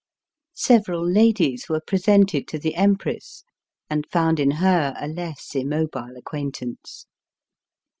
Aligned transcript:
Several 0.55 1.07
ladies 1.07 1.69
were 1.69 1.79
presented 1.79 2.47
to 2.47 2.57
the 2.57 2.73
Empress, 2.73 3.43
and 3.87 4.07
found 4.11 4.39
in 4.39 4.49
her 4.49 4.95
a 4.99 5.07
less 5.07 5.53
immobile 5.53 6.17
acquaintance. 6.17 7.05